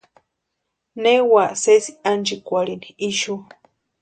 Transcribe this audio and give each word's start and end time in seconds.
Ne 1.01 1.13
úa 1.31 1.45
sési 1.63 1.91
ánchikwarhini 2.11 2.89
ixu. 3.09 3.35